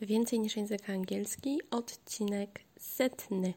[0.00, 3.54] Więcej niż język angielski, odcinek setny.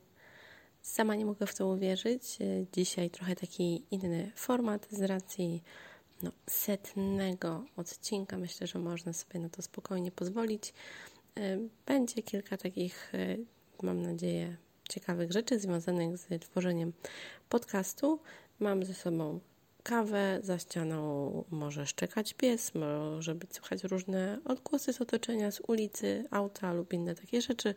[0.81, 2.37] Sama nie mogę w to uwierzyć.
[2.73, 5.63] Dzisiaj trochę taki inny format z racji
[6.21, 8.37] no, setnego odcinka.
[8.37, 10.73] Myślę, że można sobie na to spokojnie pozwolić.
[11.85, 13.11] Będzie kilka takich,
[13.81, 14.57] mam nadzieję,
[14.89, 16.93] ciekawych rzeczy związanych z tworzeniem
[17.49, 18.19] podcastu.
[18.59, 19.39] Mam ze sobą
[19.87, 26.23] kawę, za ścianą może szczekać pies, może być słychać różne odgłosy z otoczenia, z ulicy,
[26.31, 27.75] auta lub inne takie rzeczy,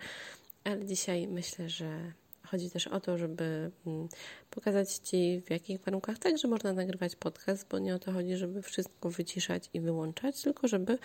[0.65, 2.13] ale dzisiaj myślę, że
[2.47, 4.09] chodzi też o to, żeby mm,
[4.51, 8.63] pokazać Ci, w jakich warunkach także można nagrywać podcast, bo nie o to chodzi, żeby
[8.63, 10.99] wszystko wyciszać i wyłączać, tylko żeby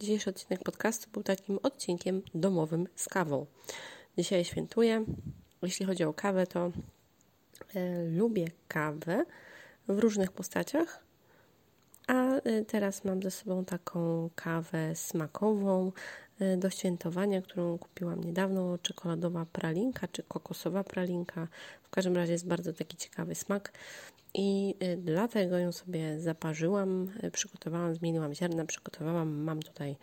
[0.00, 3.46] dzisiejszy odcinek podcastu był takim odcinkiem domowym z kawą.
[4.18, 5.04] Dzisiaj świętuję.
[5.62, 6.72] Jeśli chodzi o kawę, to
[7.74, 9.24] e, lubię kawę
[9.88, 11.08] w różnych postaciach.
[12.06, 15.92] A y, teraz mam ze sobą taką kawę smakową
[16.40, 18.78] y, do świętowania, którą kupiłam niedawno.
[18.78, 21.48] Czekoladowa pralinka czy kokosowa pralinka.
[21.82, 23.72] W każdym razie jest bardzo taki ciekawy smak.
[24.34, 29.42] I y, dlatego ją sobie zaparzyłam, przygotowałam, zmieniłam ziarna, przygotowałam.
[29.42, 29.96] Mam tutaj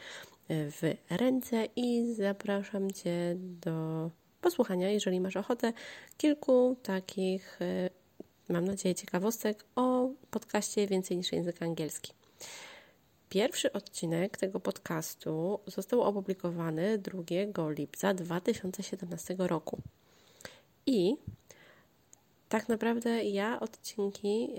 [0.49, 4.09] w ręce i zapraszam Cię do
[4.41, 5.73] posłuchania, jeżeli masz ochotę,
[6.17, 7.59] kilku takich
[8.49, 12.13] mam nadzieję, ciekawostek o podcaście Więcej niż język angielski.
[13.29, 17.23] Pierwszy odcinek tego podcastu został opublikowany 2
[17.69, 19.77] lipca 2017 roku.
[20.85, 21.15] I
[22.49, 24.49] tak naprawdę ja odcinki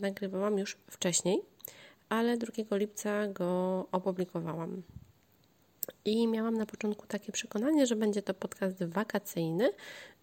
[0.00, 1.42] nagrywałam już wcześniej,
[2.08, 4.82] ale 2 lipca go opublikowałam.
[6.04, 9.70] I miałam na początku takie przekonanie, że będzie to podcast wakacyjny,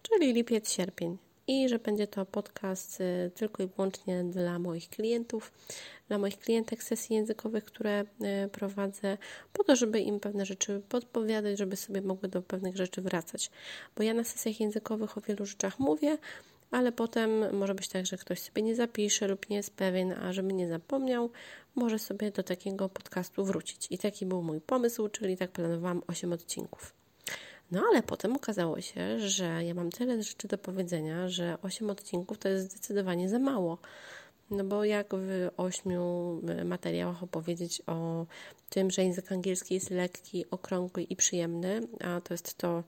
[0.02, 5.52] czyli lipiec-sierpień i że będzie to podcast y, tylko i wyłącznie dla moich klientów,
[6.08, 9.18] dla moich klientek sesji językowych, które y, prowadzę,
[9.52, 13.50] po to, żeby im pewne rzeczy podpowiadać, żeby sobie mogły do pewnych rzeczy wracać.
[13.96, 16.18] Bo ja na sesjach językowych o wielu rzeczach mówię,
[16.70, 20.32] ale potem może być tak, że ktoś sobie nie zapisze lub nie jest pewien, a
[20.32, 21.30] żeby nie zapomniał,
[21.74, 23.86] może sobie do takiego podcastu wrócić.
[23.90, 27.05] I taki był mój pomysł, czyli tak planowałam 8 odcinków.
[27.70, 32.38] No ale potem okazało się, że ja mam tyle rzeczy do powiedzenia, że 8 odcinków
[32.38, 33.78] to jest zdecydowanie za mało.
[34.50, 36.02] No bo jak w ośmiu
[36.48, 38.26] e, materiałach opowiedzieć o
[38.68, 42.82] tym, że język angielski jest lekki, okrągły i przyjemny, a to jest to,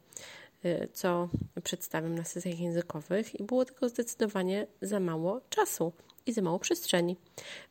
[0.64, 1.28] e, co
[1.64, 5.92] przedstawiam na sesjach językowych i było tego zdecydowanie za mało czasu
[6.26, 7.16] i za mało przestrzeni.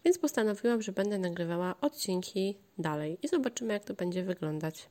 [0.06, 4.90] Więc postanowiłam, że będę nagrywała odcinki dalej i zobaczymy, jak to będzie wyglądać.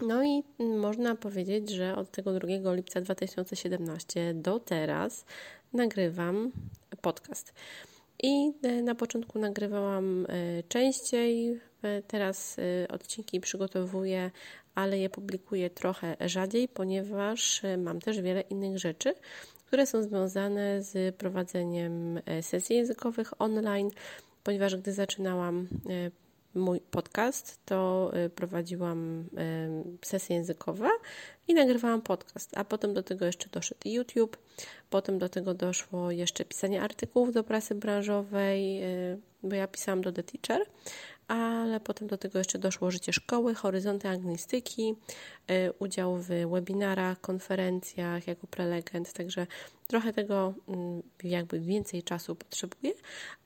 [0.00, 5.24] No i można powiedzieć, że od tego 2 lipca 2017 do teraz
[5.72, 6.52] nagrywam
[7.00, 7.52] podcast.
[8.22, 12.56] I e, na początku nagrywałam e, częściej, e, teraz
[12.88, 14.30] odcinki przygotowuję,
[14.74, 19.14] ale je publikuję trochę rzadziej, ponieważ mam też wiele innych rzeczy,
[19.66, 23.90] które są związane z prowadzeniem sesji językowych online,
[24.44, 25.68] ponieważ gdy zaczynałam
[26.56, 30.88] mój podcast, to y, prowadziłam y, sesje językowe
[31.48, 34.36] i nagrywałam podcast, a potem do tego jeszcze doszedł YouTube,
[34.90, 40.12] potem do tego doszło jeszcze pisanie artykułów do prasy branżowej, y, bo ja pisałam do
[40.12, 40.66] The Teacher,
[41.28, 44.94] ale potem do tego jeszcze doszło życie szkoły, horyzonty anglistyki,
[45.50, 49.46] y, udział w webinarach, konferencjach jako prelegent, także
[49.86, 52.92] trochę tego mm, jakby więcej czasu potrzebuję,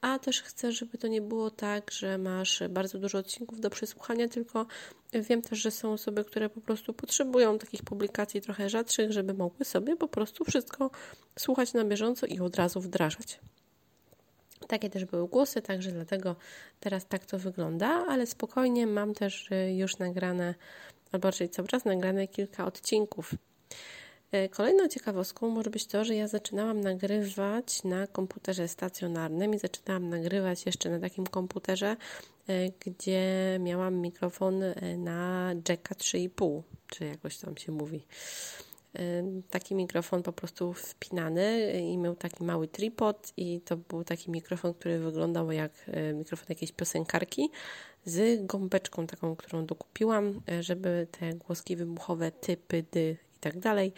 [0.01, 4.29] a też chcę, żeby to nie było tak, że masz bardzo dużo odcinków do przesłuchania,
[4.29, 4.67] tylko
[5.13, 9.65] wiem też, że są osoby, które po prostu potrzebują takich publikacji trochę rzadszych, żeby mogły
[9.65, 10.91] sobie po prostu wszystko
[11.39, 13.41] słuchać na bieżąco i od razu wdrażać.
[14.71, 16.37] Takie też były głosy, także dlatego
[16.81, 20.55] teraz tak to wygląda, ale spokojnie mam też y, już nagrane,
[21.13, 23.35] albo raczej cały czas nagrane kilka odcinków.
[24.35, 30.09] Y, kolejną ciekawostką może być to, że ja zaczynałam nagrywać na komputerze stacjonarnym i zaczynałam
[30.09, 31.97] nagrywać jeszcze na takim komputerze,
[32.51, 34.63] y, gdzie miałam mikrofon
[34.97, 38.07] na jacka 3,5, czy jakoś tam się mówi
[39.51, 44.75] taki mikrofon po prostu wpinany i miał taki mały tripod i to był taki mikrofon,
[44.75, 47.51] który wyglądał jak e, mikrofon jakiejś piosenkarki
[48.05, 53.93] z gąbeczką taką, którą dokupiłam, e, żeby te głoski wybuchowe, typy, dy i tak dalej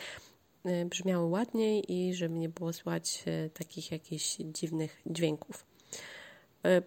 [0.87, 3.25] brzmiały ładniej i żeby nie było słychać
[3.55, 5.67] takich jakichś dziwnych dźwięków.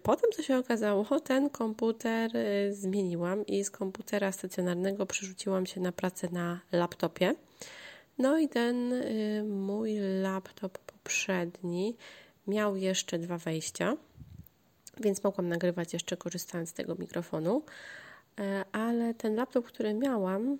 [0.02, 2.30] Potem, co się okazało, ten komputer
[2.70, 7.34] zmieniłam i z komputera stacjonarnego przerzuciłam się na pracę na laptopie.
[8.18, 11.96] No i ten y, mój laptop poprzedni
[12.46, 13.96] miał jeszcze dwa wejścia,
[15.00, 17.62] więc mogłam nagrywać jeszcze korzystając z tego mikrofonu.
[18.40, 20.58] e, ale ten laptop, który miałam,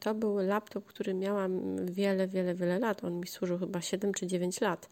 [0.00, 3.04] to był laptop, który miałam wiele, wiele, wiele lat.
[3.04, 4.88] On mi służył chyba 7 czy 9 lat.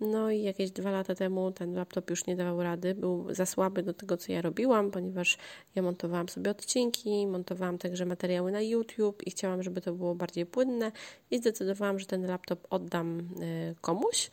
[0.00, 3.82] No i jakieś dwa lata temu ten laptop już nie dawał rady, był za słaby
[3.82, 5.38] do tego, co ja robiłam, ponieważ
[5.74, 10.46] ja montowałam sobie odcinki, montowałam także materiały na YouTube i chciałam, żeby to było bardziej
[10.46, 10.92] płynne
[11.30, 14.30] i zdecydowałam, że ten laptop oddam y, komuś,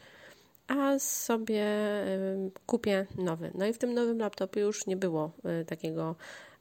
[0.68, 1.66] a sobie
[2.08, 3.52] y, kupię nowy.
[3.56, 5.32] No i w tym nowym laptopie już nie było
[5.62, 6.16] y, takiego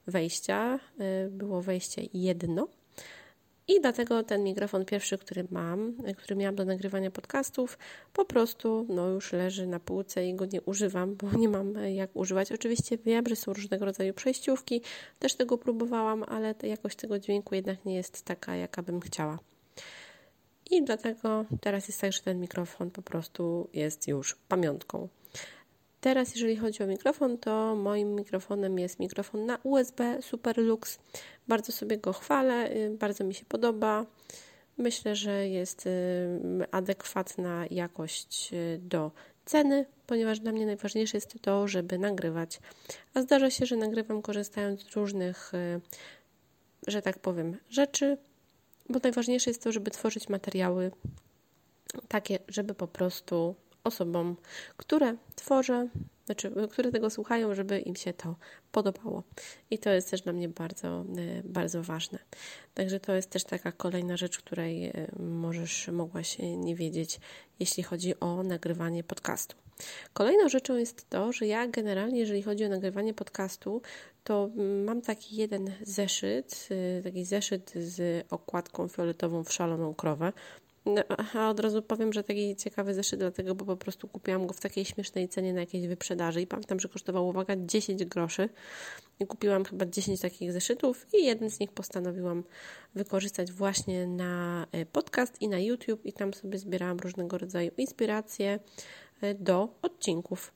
[0.07, 0.79] wejścia,
[1.31, 2.69] było wejście jedno
[3.69, 7.79] i dlatego ten mikrofon pierwszy, który mam, który miałam do nagrywania podcastów,
[8.13, 12.17] po prostu no, już leży na półce i go nie używam, bo nie mam jak
[12.17, 12.53] używać.
[12.53, 14.83] Oczywiście wiem, że są różnego rodzaju przejściówki,
[15.19, 19.39] też tego próbowałam, ale jakość tego dźwięku jednak nie jest taka, jaka bym chciała.
[20.71, 25.09] I dlatego teraz jest tak, że ten mikrofon po prostu jest już pamiątką.
[26.01, 30.99] Teraz, jeżeli chodzi o mikrofon, to moim mikrofonem jest mikrofon na USB Superlux.
[31.49, 34.07] Bardzo sobie go chwalę, y, bardzo mi się podoba.
[34.79, 35.91] Myślę, że jest y,
[36.71, 39.11] adekwatna jakość y, do
[39.45, 42.61] ceny, ponieważ dla mnie najważniejsze jest to, żeby nagrywać.
[43.15, 45.53] A zdarza się, że nagrywam korzystając z różnych,
[46.87, 48.19] że tak powiem, rzeczy,
[48.89, 50.91] bo najważniejsze jest to, żeby tworzyć materiały
[52.09, 53.55] takie, żeby po prostu
[53.85, 54.37] osobom,
[54.77, 55.89] które tworzę,
[56.27, 58.37] znaczy, które tego słuchają, żeby im się to
[58.73, 59.23] podobało.
[59.71, 62.19] I to jest też dla mnie bardzo, e, bardzo ważne.
[62.75, 67.21] Także to jest też taka kolejna rzecz, której e, możesz, mogłaś nie wiedzieć,
[67.61, 69.57] jeśli chodzi o nagrywanie podcastu.
[70.13, 73.83] Kolejną rzeczą jest to, że ja generalnie, jeżeli chodzi o nagrywanie podcastu,
[74.25, 74.51] to
[74.85, 76.69] mam taki jeden zeszyt,
[76.99, 80.33] e, taki zeszyt z okładką fioletową w szaloną krowę.
[80.87, 81.03] No,
[81.35, 84.61] a od razu powiem, że taki ciekawy zeszyt, dlatego, bo po prostu kupiłam go w
[84.61, 88.49] takiej śmiesznej cenie na jakiejś wyprzedaży i pamiętam, że kosztował, uwaga, 10 groszy
[89.21, 92.45] i kupiłam chyba 10 takich zeszytów i jeden z nich postanowiłam
[92.95, 98.59] wykorzystać właśnie na e, podcast i na YouTube i tam sobie zbierałam różnego rodzaju inspiracje
[99.21, 100.53] e, do odcinków.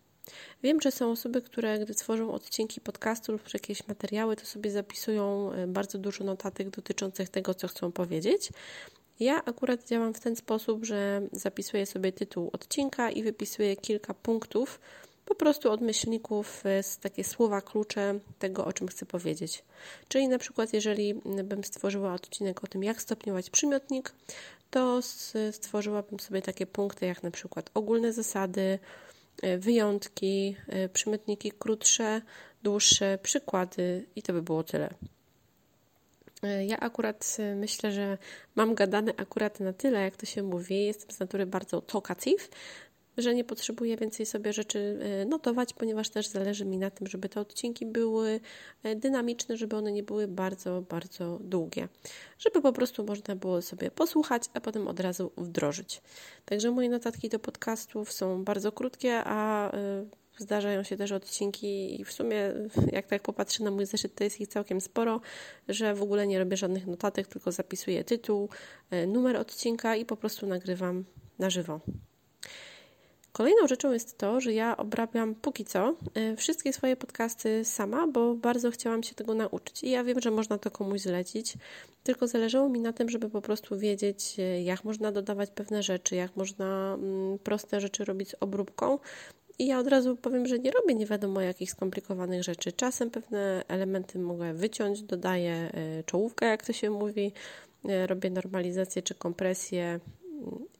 [0.62, 5.53] Wiem, że są osoby, które gdy tworzą odcinki podcastu lub jakieś materiały, to sobie zapisują
[5.53, 8.50] e, bardzo dużo notatek dotyczących tego, co chcą powiedzieć.
[9.20, 14.81] Ja akurat działam w ten sposób, że zapisuję sobie tytuł odcinka i wypisuję kilka punktów,
[15.25, 19.64] po prostu od myślników e, takie słowa klucze tego, o czym chcę powiedzieć.
[20.08, 21.14] Czyli na przykład, jeżeli
[21.44, 24.12] bym stworzyła odcinek o tym, jak stopniować przymiotnik,
[24.70, 25.00] to
[25.52, 28.78] stworzyłabym sobie takie punkty, jak na przykład ogólne zasady,
[29.43, 32.22] e, wyjątki, e, przymiotniki krótsze,
[32.62, 34.94] dłuższe, przykłady i to by było tyle.
[36.44, 38.19] E, ja akurat e, myślę, że
[38.55, 40.85] mam gadane akurat na tyle, jak to się mówi.
[40.85, 42.49] Jestem z natury bardzo talkative,
[43.19, 47.29] że nie potrzebuję więcej sobie rzeczy e, notować, ponieważ też zależy mi na tym, żeby
[47.29, 48.41] te odcinki były
[48.96, 51.88] dynamiczne, żeby one nie były bardzo, bardzo długie.
[52.38, 56.02] Żeby po prostu można było sobie posłuchać, a potem od razu wdrożyć.
[56.44, 59.70] Także moje notatki do podcastów są bardzo krótkie, a
[60.38, 62.52] Zdarzają się też odcinki i w sumie,
[62.92, 65.20] jak tak popatrzę na mój zeszyt, to jest ich całkiem sporo,
[65.69, 68.48] że w ogóle nie robię żadnych notatek, tylko zapisuję tytuł,
[68.90, 71.04] e, numer odcinka i po prostu nagrywam
[71.38, 71.81] na żywo.
[73.32, 78.34] Kolejną rzeczą jest to, że ja obrabiam póki co e, wszystkie swoje podcasty sama, bo
[78.34, 79.82] bardzo chciałam się tego nauczyć.
[79.82, 81.54] I ja wiem, że można to komuś zlecić,
[82.02, 86.17] tylko zależało mi na tym, żeby po prostu wiedzieć, e, jak można dodawać pewne rzeczy,
[86.17, 88.98] jak można mm, proste rzeczy robić z obróbką,
[89.58, 92.73] i ja od razu powiem, że nie robię nie wiadomo jakich skomplikowanych rzeczy.
[92.73, 97.32] Czasem pewne elementy mogę wyciąć, dodaję e, czołówkę, jak to się mówi,
[97.89, 100.01] e, robię normalizację czy kompresję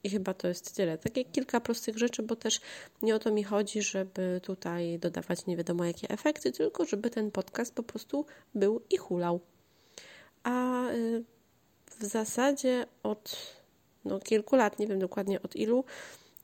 [0.04, 0.99] i chyba to jest tyle.
[0.99, 2.61] Takie kilka prostych rzeczy, bo też
[3.02, 7.31] nie o to mi chodzi, żeby tutaj dodawać nie wiadomo jakie efekty, tylko żeby ten
[7.31, 9.40] podcast po prostu był i hulał.
[10.43, 10.95] A e,
[11.87, 13.37] w zasadzie od
[14.04, 15.85] no, kilku lat, nie wiem dokładnie od ilu,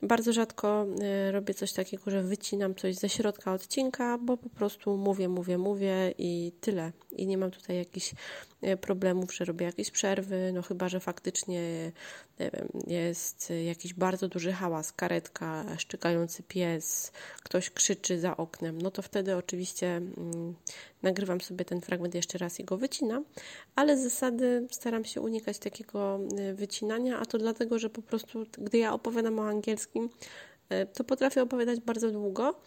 [0.03, 0.87] bardzo rzadko
[1.29, 5.59] y, robię coś takiego, że wycinam coś ze środka odcinka, bo po prostu mówię, mówię,
[5.59, 6.93] mówię i tyle.
[7.13, 8.15] I nie mam tutaj jakichś
[8.81, 11.93] problemów, że robię jakieś przerwy, no chyba, że faktycznie
[12.39, 17.13] wiem, jest jakiś bardzo duży hałas, karetka, szczekający pies,
[17.43, 20.55] ktoś krzyczy za oknem, no to wtedy oczywiście mm,
[21.03, 23.25] nagrywam sobie ten fragment jeszcze raz i go wycinam,
[23.77, 28.47] ale z zasady staram się unikać takiego y, wycinania, a to dlatego, że po prostu
[28.59, 30.11] gdy ja opowiadam o angielskim,
[30.73, 32.61] y, to potrafię opowiadać bardzo długo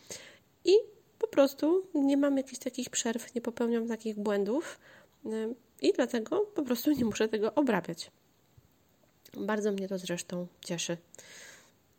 [0.66, 0.74] i
[1.20, 4.80] po prostu nie mam jakichś takich przerw, nie popełniam takich błędów
[5.84, 8.12] i dlatego po prostu nie muszę tego obrabiać.
[9.38, 10.98] Bardzo mnie to zresztą cieszy.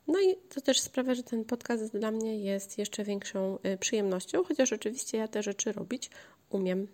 [0.06, 4.44] No i to też sprawia, że ten podcast dla mnie jest jeszcze większą y, przyjemnością,
[4.44, 6.10] chociaż oczywiście ja te rzeczy robić
[6.50, 6.86] umiem.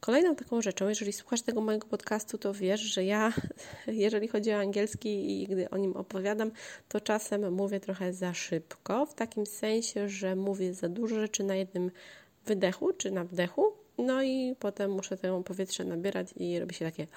[0.00, 3.32] Kolejną taką rzeczą, jeżeli słuchasz tego mojego podcastu, to wiesz, że ja,
[3.86, 6.50] jeżeli chodzi o angielski i gdy o nim opowiadam,
[6.88, 11.54] to czasem mówię trochę za szybko, w takim sensie, że mówię za dużo rzeczy na
[11.54, 11.90] jednym
[12.46, 17.06] wydechu czy na wdechu, no i potem muszę tę powietrze nabierać i robi się takie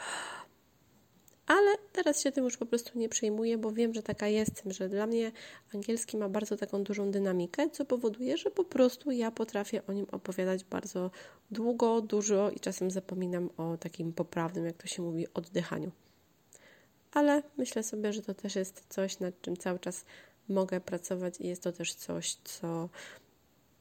[1.47, 4.89] ale teraz się tym już po prostu nie przejmuję, bo wiem, że taka jestem, że
[4.89, 5.31] dla mnie
[5.75, 10.05] angielski ma bardzo taką dużą dynamikę, co powoduje, że po prostu ja potrafię o nim
[10.11, 11.11] opowiadać bardzo
[11.51, 15.91] długo, dużo i czasem zapominam o takim poprawnym, jak to się mówi, oddychaniu.
[17.13, 20.05] Ale myślę sobie, że to też jest coś, nad czym cały czas
[20.49, 22.89] mogę pracować i jest to też coś, co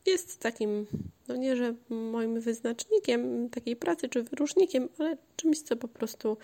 [0.06, 0.86] jest takim,
[1.28, 6.36] no nie, że moim wyznacznikiem takiej pracy czy wyróżnikiem, ale czymś, co po prostu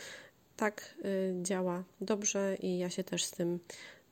[0.57, 3.59] tak y, działa dobrze i ja się też z tym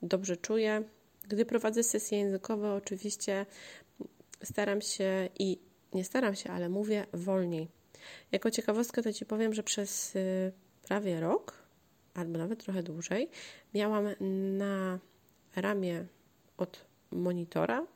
[0.03, 0.83] dobrze czuję.
[1.29, 3.47] Gdy prowadzę sesje językowe, oczywiście
[4.43, 5.59] staram się i
[5.93, 7.69] nie staram się, ale mówię wolniej.
[8.33, 11.53] Jako ciekawostkę to Ci powiem, że przez y, prawie rok,
[12.15, 13.29] albo nawet trochę dłużej,
[13.75, 14.05] miałam
[14.59, 14.99] na
[15.57, 16.07] ramię
[16.57, 17.87] od monitora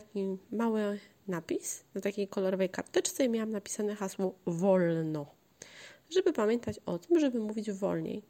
[0.00, 5.26] taki mały napis na takiej kolorowej karteczce i miałam napisane hasło wolno
[6.12, 8.22] żeby pamiętać o tym, żeby mówić wolniej.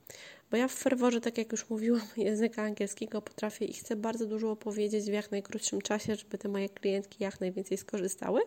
[0.50, 4.50] Bo ja w ferworze, tak jak już mówiłam, języka angielskiego potrafię i chcę bardzo dużo
[4.50, 8.40] opowiedzieć w jak najkrótszym czasie, żeby te moje klientki jak najwięcej skorzystały.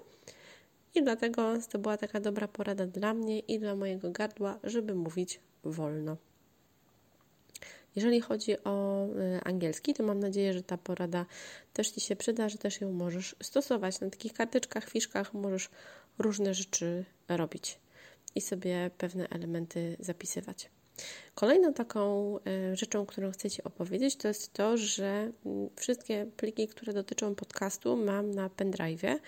[0.96, 5.40] I dlatego to była taka dobra porada dla mnie i dla mojego gardła, żeby mówić
[5.64, 6.18] wolno.
[7.96, 11.26] Jeżeli chodzi o y, angielski, to mam nadzieję, że ta porada
[11.74, 14.00] też Ci się przyda, że też ją możesz stosować.
[14.00, 15.70] Na takich karteczkach, fiszkach możesz
[16.20, 17.80] różne rzeczy robić
[18.36, 20.70] i sobie pewne elementy zapisywać.
[21.36, 26.68] Kolejną taką e, rzeczą, którą chcę Ci opowiedzieć, to jest to, że mm, wszystkie pliki,
[26.68, 29.20] które dotyczą podcastu, mam na pendrive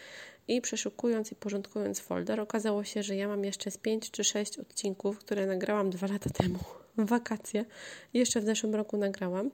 [0.47, 4.59] i przeszukując i porządkując folder, okazało się, że ja mam jeszcze z 5 czy 6
[4.59, 6.59] odcinków, które nagrałam dwa lata temu
[7.05, 7.65] wakacje.
[8.13, 9.51] Jeszcze w zeszłym roku nagrałam.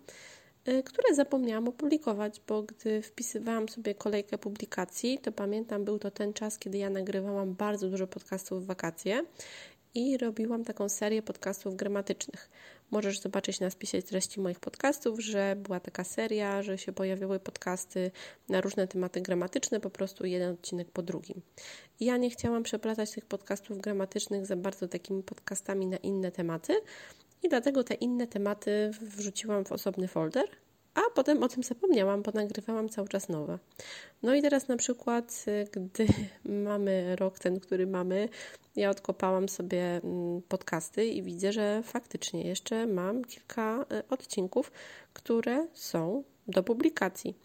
[0.67, 6.33] Y, które zapomniałam opublikować, bo gdy wpisywałam sobie kolejkę publikacji, to pamiętam, był to ten
[6.33, 9.25] czas, kiedy ja nagrywałam bardzo dużo podcastów w wakacje
[9.93, 12.49] i robiłam taką serię podcastów gramatycznych.
[12.91, 18.11] Możesz zobaczyć na spisie treści moich podcastów, że była taka seria, że się pojawiały podcasty
[18.49, 21.41] na różne tematy gramatyczne, po prostu jeden odcinek po drugim.
[21.99, 26.73] I ja nie chciałam przeplatać tych podcastów gramatycznych za bardzo takimi podcastami na inne tematy,
[27.43, 30.45] i dlatego te inne tematy wrzuciłam w osobny folder,
[30.93, 33.59] a potem o tym zapomniałam, bo nagrywałam cały czas nowe.
[34.23, 36.07] No i teraz na przykład, y, gdy
[36.69, 38.29] mamy rok ten, który mamy,
[38.75, 44.71] ja odkopałam sobie mm, podcasty i widzę, że faktycznie jeszcze mam kilka y, odcinków,
[45.13, 47.35] które są do publikacji.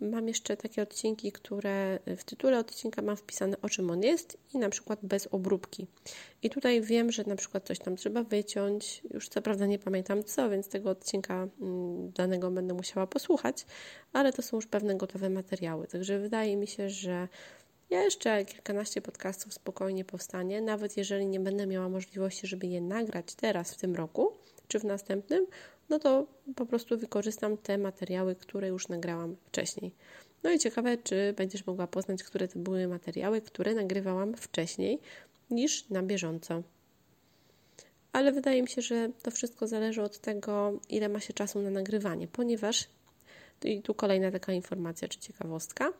[0.00, 4.58] Mam jeszcze takie odcinki, które w tytule odcinka mam wpisane o czym on jest i
[4.58, 5.86] na przykład bez obróbki.
[6.42, 9.02] I tutaj wiem, że na przykład coś tam trzeba wyciąć.
[9.14, 13.66] Już co prawda nie pamiętam co, więc tego odcinka mm, danego będę musiała posłuchać,
[14.12, 15.86] ale to są już pewne gotowe materiały.
[15.86, 17.28] Także wydaje mi się, że
[17.90, 23.74] jeszcze kilkanaście podcastów spokojnie powstanie, nawet jeżeli nie będę miała możliwości, żeby je nagrać teraz
[23.74, 24.32] w tym roku
[24.68, 25.46] czy w następnym,
[25.90, 29.92] no to po prostu wykorzystam te materiały, które już nagrałam wcześniej.
[30.42, 35.00] No i ciekawe, czy będziesz mogła poznać, które to były materiały, które nagrywałam wcześniej
[35.50, 36.62] niż na bieżąco.
[38.12, 41.70] Ale wydaje mi się, że to wszystko zależy od tego, ile ma się czasu na
[41.70, 42.88] nagrywanie, ponieważ
[43.64, 45.92] i tu kolejna taka informacja czy ciekawostka.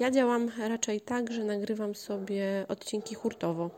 [0.00, 3.70] Ja działam raczej tak, że nagrywam sobie odcinki hurtowo.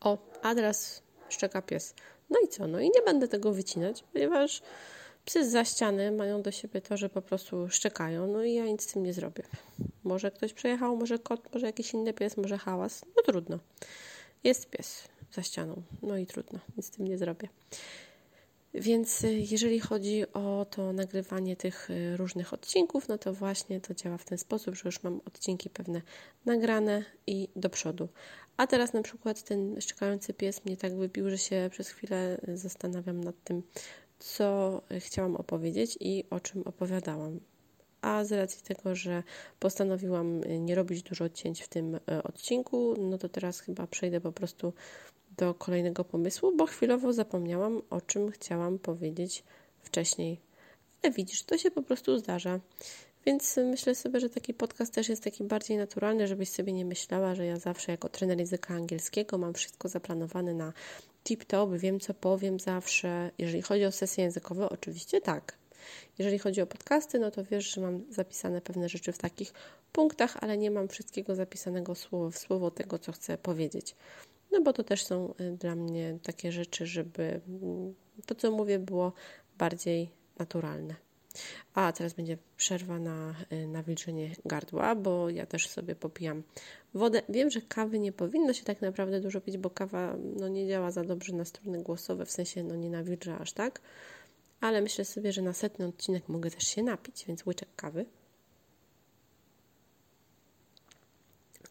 [0.00, 1.94] O, adres szczeka pies.
[2.32, 2.66] No i co?
[2.66, 4.62] No i nie będę tego wycinać, ponieważ
[5.24, 8.82] psy za ściany mają do siebie to, że po prostu szczekają, no i ja nic
[8.82, 9.42] z tym nie zrobię.
[10.04, 13.04] Może ktoś przejechał, może kot, może jakiś inny pies, może hałas.
[13.16, 13.58] No trudno.
[14.44, 17.48] Jest pies za ścianą, no i trudno, nic z tym nie zrobię.
[18.74, 23.94] Więc y, jeżeli chodzi o to nagrywanie tych y, różnych odcinków, no to właśnie to
[23.94, 26.02] działa w ten sposób, że już mam odcinki pewne
[26.44, 28.08] nagrane i do przodu.
[28.56, 33.24] A teraz na przykład ten szczekający pies mnie tak wybił, że się przez chwilę zastanawiam
[33.24, 33.62] nad tym,
[34.18, 37.40] co chciałam opowiedzieć i o czym opowiadałam.
[38.00, 39.22] A z racji tego, że
[39.60, 44.72] postanowiłam nie robić dużo odcięć w tym odcinku, no to teraz chyba przejdę po prostu
[45.36, 49.44] do kolejnego pomysłu, bo chwilowo zapomniałam, o czym chciałam powiedzieć
[49.82, 50.40] wcześniej.
[51.02, 52.60] Ale widzisz, to się po prostu zdarza.
[53.26, 57.34] Więc myślę sobie, że taki podcast też jest taki bardziej naturalny, żebyś sobie nie myślała,
[57.34, 60.72] że ja zawsze jako trener języka angielskiego mam wszystko zaplanowane na
[61.24, 63.30] tip-top, wiem co powiem zawsze.
[63.38, 65.58] Jeżeli chodzi o sesje językowe, oczywiście tak.
[66.18, 69.52] Jeżeli chodzi o podcasty, no to wiesz, że mam zapisane pewne rzeczy w takich
[69.92, 73.96] punktach, ale nie mam wszystkiego zapisanego słowo w słowo tego, co chcę powiedzieć.
[74.52, 77.94] No bo to też są y, dla mnie takie rzeczy, żeby mm,
[78.26, 79.12] to, co mówię, było
[79.58, 80.94] bardziej naturalne.
[81.74, 86.42] A teraz będzie przerwa na y, nawilżenie gardła, bo ja też sobie popijam
[86.94, 87.22] wodę.
[87.28, 90.90] Wiem, że kawy nie powinno się tak naprawdę dużo pić, bo kawa no, nie działa
[90.90, 93.80] za dobrze na struny głosowe, w sensie no, nie nawilża aż tak.
[94.60, 98.06] Ale myślę sobie, że na setny odcinek mogę też się napić, więc łyczek kawy.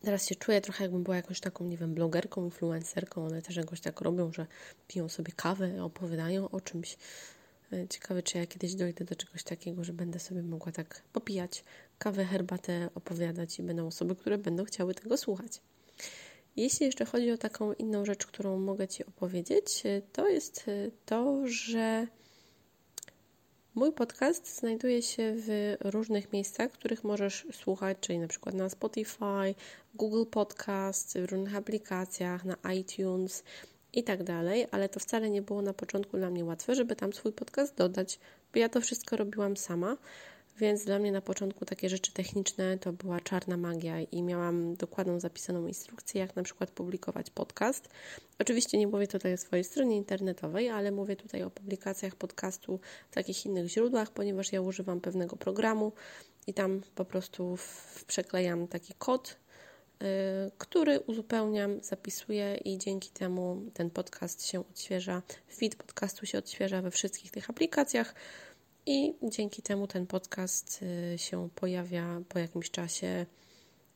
[0.02, 3.26] Teraz się czuję trochę jakbym była jakąś taką, nie wiem, blogerką, influencerką.
[3.26, 4.48] One też jakoś tak robią, że
[4.88, 6.98] piją sobie kawę, opowiadają o czymś.
[7.74, 11.64] E, ciekawe, czy ja kiedyś dojdę do czegoś takiego, że będę sobie mogła tak popijać
[11.98, 15.62] kawę, herbatę, opowiadać i będą osoby, które będą chciały tego słuchać.
[16.56, 20.92] Jeśli jeszcze chodzi o taką inną rzecz, którą mogę Ci opowiedzieć, e, to jest e,
[21.06, 22.08] to, że
[23.76, 29.56] Mój podcast znajduje się w różnych miejscach, których możesz słuchać, czyli na przykład na Spotify,
[29.96, 33.44] Google Podcast, w różnych aplikacjach, na iTunes
[33.94, 37.14] i tak dalej, ale to wcale nie było na początku dla mnie łatwe, żeby tam
[37.14, 38.20] swój podcast dodać,
[38.54, 39.98] bo ja to wszystko robiłam sama.
[40.62, 45.20] Więc dla mnie na początku takie rzeczy techniczne to była czarna magia i miałam dokładną
[45.20, 47.90] zapisaną instrukcję, jak na przykład publikować podcast.
[48.40, 52.80] Oczywiście nie mówię tutaj o swojej stronie internetowej, ale mówię tutaj o publikacjach podcastu
[53.12, 55.92] w takich innych źródłach, ponieważ ja używam pewnego programu
[56.48, 57.58] i tam po prostu
[58.08, 59.36] przeklejam taki kod,
[60.00, 60.08] yy,
[60.58, 65.22] który uzupełniam, zapisuję i dzięki temu ten podcast się odświeża,
[65.56, 68.16] feed podcastu się odświeża we wszystkich tych aplikacjach
[68.86, 70.80] i dzięki temu ten podcast
[71.14, 73.26] y, się pojawia po jakimś czasie.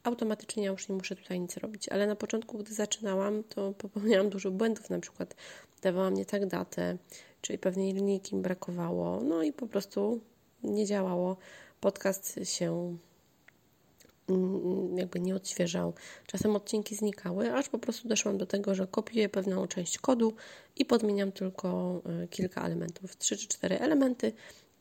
[0.04, 4.30] Automatycznie ja już nie muszę tutaj nic robić, ale na początku, gdy zaczynałam, to popełniałam
[4.30, 4.89] dużo błędów.
[4.89, 5.36] Na przykład
[5.82, 6.98] dawałam nie tak datę,
[7.42, 10.22] czyli pewnej linijki mi brakowało, no i po prostu
[10.63, 11.38] nie działało.
[11.82, 12.98] Podcast się
[14.30, 15.94] mm, jakby nie odświeżał.
[16.27, 20.34] Czasem odcinki znikały, aż po prostu doszłam do tego, że kopiuję pewną część kodu
[20.75, 24.34] i podmieniam tylko y, kilka elementów, trzy czy cztery elementy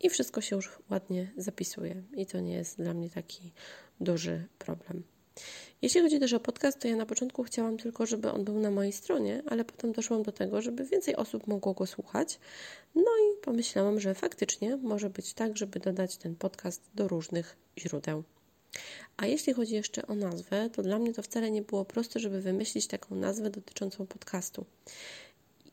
[0.05, 2.03] i wszystko się już ładnie zapisuje.
[2.17, 3.53] I to nie jest dla mnie taki
[4.01, 5.03] duży problem.
[5.83, 8.71] Jeśli chodzi też o podcast, to ja na początku chciałam tylko, żeby on był na
[8.71, 12.39] mojej stronie, ale potem doszłam do tego, żeby więcej osób mogło go słuchać.
[12.95, 18.25] No i pomyślałam, że faktycznie może być tak, żeby dodać ten podcast do różnych źródeł.
[19.17, 22.41] A jeśli chodzi jeszcze o nazwę, to dla mnie to wcale nie było proste, żeby
[22.41, 24.65] wymyślić taką nazwę dotyczącą podcastu.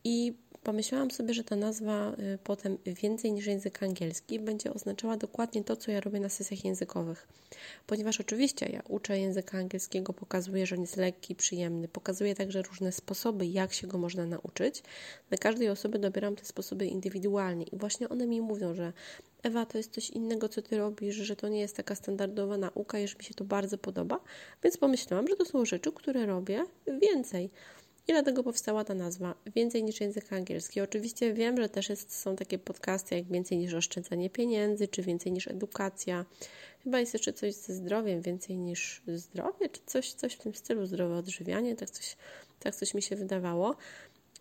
[0.04, 0.34] I
[0.64, 5.76] Pomyślałam sobie, że ta nazwa y, potem więcej niż język angielski będzie oznaczała dokładnie to,
[5.76, 7.28] co ja robię na sesjach językowych.
[7.88, 12.92] Ponieważ oczywiście ja uczę języka angielskiego, pokazuję, że on jest lekki, przyjemny, pokazuję także różne
[12.92, 14.84] sposoby, jak się go można nauczyć.
[15.30, 18.94] Dla każdej osoby dobieram te sposoby indywidualnie i właśnie one mi mówią, że
[19.44, 23.00] Ewa, to jest coś innego, co ty robisz, że to nie jest taka standardowa nauka
[23.00, 24.20] i że mi się to bardzo podoba,
[24.64, 26.66] więc pomyślałam, że to są rzeczy, które robię
[27.02, 27.50] więcej.
[28.12, 30.82] I dlatego powstała ta nazwa Więcej niż język angielski.
[30.82, 35.32] Oczywiście wiem, że też jest, są takie podcasty jak Więcej niż oszczędzanie pieniędzy, czy Więcej
[35.32, 36.26] niż edukacja.
[36.84, 40.86] Chyba jest jeszcze coś ze zdrowiem, Więcej niż zdrowie, czy coś, coś w tym stylu,
[40.86, 42.18] zdrowe odżywianie, tak coś,
[42.60, 43.76] tak coś mi się wydawało.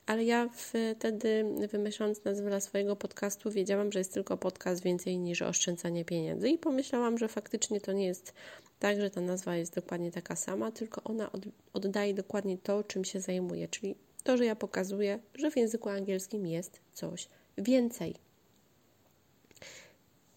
[0.07, 5.43] Ale ja wtedy, wymyślając nazwę dla swojego podcastu, wiedziałam, że jest tylko podcast więcej niż
[5.43, 8.35] oszczędzanie pieniędzy i pomyślałam, że faktycznie to nie jest
[8.79, 11.31] tak, że ta nazwa jest dokładnie taka sama, tylko ona
[11.73, 16.47] oddaje dokładnie to, czym się zajmuje, czyli to, że ja pokazuję, że w języku angielskim
[16.47, 18.15] jest coś więcej.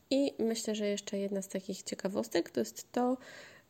[0.10, 3.18] I myślę, że jeszcze jedna z takich ciekawostek to jest to,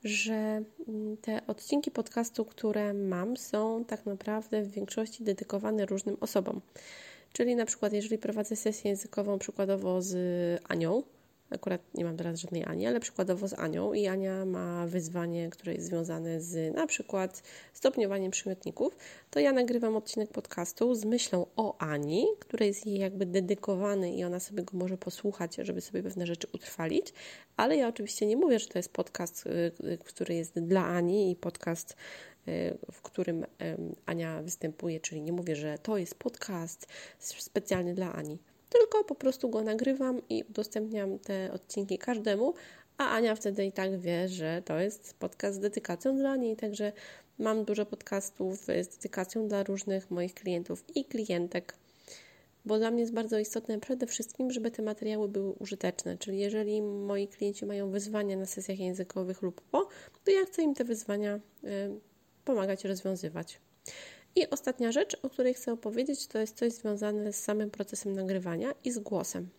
[0.03, 6.61] że mm, te odcinki podcastu, które mam, są tak naprawdę w większości dedykowane różnym osobom.
[7.33, 10.15] Czyli na przykład, jeżeli prowadzę sesję językową przykładowo z
[10.69, 11.03] Anią,
[11.53, 13.93] Akurat nie mam teraz żadnej Ani, ale przykładowo z Anią.
[13.93, 18.97] I Ania ma wyzwanie, które jest związane z na przykład stopniowaniem przymiotników,
[19.31, 24.23] to ja nagrywam odcinek podcastu z myślą o Ani, który jest jej jakby dedykowany i
[24.23, 27.13] ona sobie go może posłuchać, żeby sobie pewne rzeczy utrwalić,
[27.57, 31.31] ale ja oczywiście nie mówię, że to jest podcast, y, y, który jest dla Ani
[31.31, 31.95] i podcast
[32.47, 33.45] y, w którym
[34.05, 36.87] Ania występuje, czyli nie mówię, że to jest podcast
[37.19, 42.53] specjalny dla Ani tylko po prostu go nagrywam i udostępniam te odcinki każdemu,
[42.97, 46.91] a Ania wtedy i tak wie, że to jest podcast z dedykacją dla niej, także
[47.39, 51.75] mam dużo podcastów z dedykacją dla różnych moich klientów i klientek,
[52.65, 56.81] bo dla mnie jest bardzo istotne przede wszystkim, żeby te materiały były użyteczne, czyli jeżeli
[56.81, 59.88] moi klienci mają wyzwania na sesjach językowych lub po,
[60.23, 61.39] to ja chcę im te wyzwania y,
[62.45, 63.59] pomagać rozwiązywać.
[64.35, 68.73] I ostatnia rzecz, o której chcę opowiedzieć, to jest coś związane z samym procesem nagrywania
[68.83, 69.49] i z głosem.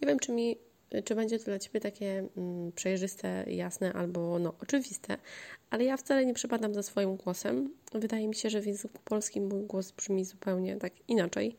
[0.00, 0.58] Nie wiem, czy mi
[1.04, 5.18] czy będzie to dla Ciebie takie mm, przejrzyste, jasne albo no, oczywiste,
[5.70, 7.74] ale ja wcale nie przepadam za swoim głosem.
[7.92, 11.56] Wydaje mi się, że w języku polskim mój głos brzmi zupełnie tak inaczej.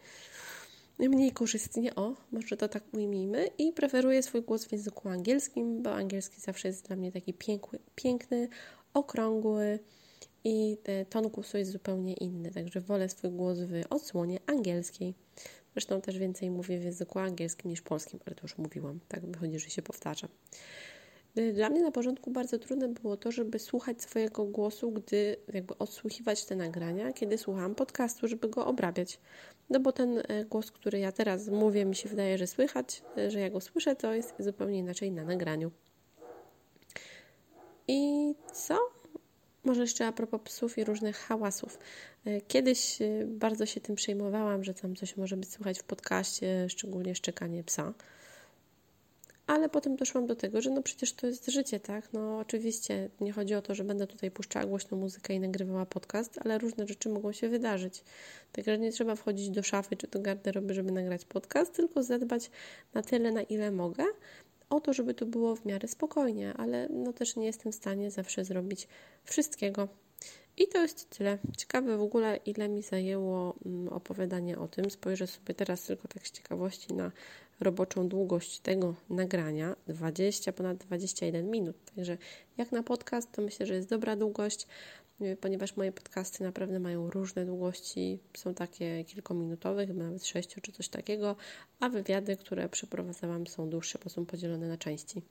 [1.00, 5.94] Mniej korzystnie, o, może to tak ujmijmy, i preferuję swój głos w języku angielskim, bo
[5.94, 8.50] angielski zawsze jest dla mnie taki piękny, piękny
[8.94, 9.80] okrągły
[10.46, 10.78] i
[11.10, 15.14] ton głosu jest zupełnie inny, także wolę swój głos w odsłonie angielskiej.
[15.74, 19.60] Zresztą też więcej mówię w języku angielskim niż polskim, ale to już mówiłam, tak wychodzi,
[19.60, 20.30] że się powtarzam.
[21.38, 25.78] Y, dla mnie na porządku bardzo trudne było to, żeby słuchać swojego głosu, gdy jakby
[25.78, 29.20] odsłuchiwać te nagrania, kiedy słuchałam podcastu, żeby go obrabiać.
[29.70, 33.32] No bo ten e, głos, który ja teraz mówię, mi się wydaje, że słychać, e,
[33.32, 35.72] że ja go słyszę, to jest zupełnie inaczej na nagraniu.
[37.88, 38.95] I co?
[39.66, 41.80] Może jeszcze a propos psów i różnych hałasów.
[42.26, 47.16] E, kiedyś bardzo się tym przejmowałam, że tam coś może być słychać w podcaście, szczególnie
[47.16, 47.94] szczekanie psa
[49.48, 52.14] ale potem doszłam do tego, że no przecież to jest życie, tak?
[52.14, 56.40] No oczywiście nie chodzi o to, że będę tutaj puszczała głośną muzykę i nagrywała podcast,
[56.46, 58.04] ale różne rzeczy mogą się wydarzyć.
[58.52, 62.52] Także nie trzeba wchodzić do szafy czy do garderoby, żeby nagrać podcast, tylko zadbać
[62.94, 64.04] na tyle, na ile mogę,
[64.70, 68.12] o to, żeby to było w miarę spokojnie, ale no też nie jestem w stanie
[68.12, 68.88] zawsze zrobić
[69.24, 69.88] wszystkiego.
[70.58, 71.38] I to jest tyle.
[71.58, 74.90] Ciekawe w ogóle, ile mi zajęło mm, opowiadanie o tym.
[74.90, 77.12] Spojrzę sobie teraz tylko tak z ciekawości na
[77.60, 81.76] roboczą długość tego nagrania 20, ponad 21 minut.
[81.96, 82.18] Także
[82.58, 84.68] jak na podcast, to myślę, że jest dobra długość,
[85.42, 88.20] ponieważ moje podcasty naprawdę mają różne długości.
[88.38, 91.36] Są takie kilkominutowe, chyba nawet 6 czy coś takiego,
[91.80, 95.22] a wywiady, które przeprowadzałam, są dłuższe, bo są podzielone na części.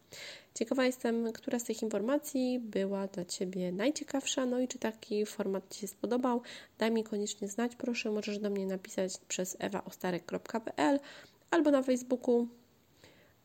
[0.54, 5.74] Ciekawa jestem, która z tych informacji była dla Ciebie najciekawsza, no i czy taki format
[5.74, 6.42] Ci się spodobał.
[6.78, 11.00] Daj mi koniecznie znać, proszę, możesz do mnie napisać przez ewaostarek.pl
[11.50, 12.48] albo na Facebooku,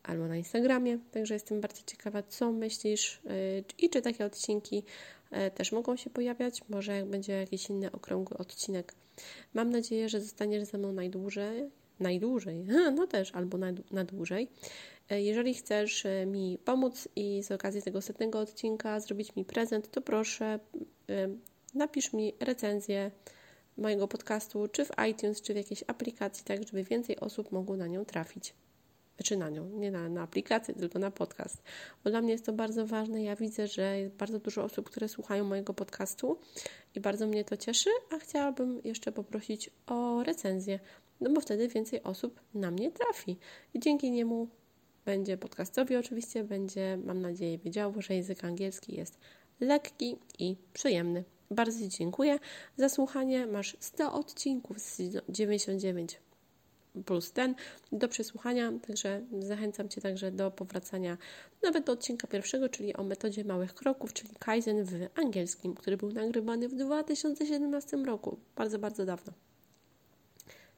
[0.02, 0.98] albo na Instagramie.
[1.10, 5.19] Także jestem bardzo ciekawa, co myślisz y, i czy takie odcinki y,
[5.54, 6.62] też mogą się pojawiać.
[6.68, 8.94] Może jak będzie jakiś inny okrągły odcinek.
[9.54, 11.70] Mam nadzieję, że zostaniesz ze mną najdłużej.
[12.00, 12.64] Najdłużej,
[12.96, 14.48] no też, albo na, na dłużej.
[15.12, 20.00] Y, jeżeli chcesz mi pomóc i z okazji tego setnego odcinka zrobić mi prezent, to
[20.00, 20.58] proszę
[21.74, 23.10] napisz mi recenzję
[23.76, 27.86] mojego podcastu, czy w iTunes, czy w jakiejś aplikacji, tak żeby więcej osób mogło na
[27.86, 28.54] nią trafić.
[29.20, 31.62] Znaczy na nią, nie na, na aplikację, tylko na podcast.
[32.04, 33.22] Bo dla mnie jest to bardzo ważne.
[33.22, 36.38] Ja widzę, że jest bardzo dużo osób, które słuchają mojego podcastu
[36.94, 40.80] i bardzo mnie to cieszy, a chciałabym jeszcze poprosić o recenzję,
[41.20, 43.36] no bo wtedy więcej osób na mnie trafi.
[43.74, 44.48] I dzięki niemu
[45.04, 49.18] będzie podcastowi oczywiście, będzie, mam nadzieję, wiedziało, że język angielski jest
[49.60, 51.24] lekki i przyjemny.
[51.50, 52.38] Bardzo Ci dziękuję
[52.76, 53.46] za słuchanie.
[53.46, 56.20] Masz 100 odcinków z 99
[57.06, 57.54] plus ten
[57.92, 61.18] do przesłuchania, także zachęcam Cię także do powracania
[61.62, 66.12] nawet do odcinka pierwszego, czyli o metodzie małych kroków, czyli Kaizen w angielskim, który był
[66.12, 69.32] nagrywany w 2017 roku, bardzo, bardzo dawno.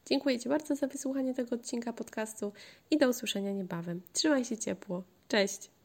[0.06, 2.52] Dziękuję Ci bardzo za wysłuchanie tego odcinka podcastu
[2.90, 4.00] i do usłyszenia niebawem.
[4.12, 5.02] Trzymaj się ciepło.
[5.28, 5.81] Cześć!